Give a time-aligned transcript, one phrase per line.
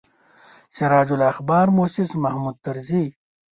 [0.75, 3.05] سراج الاخبار موسس محمود طرزي.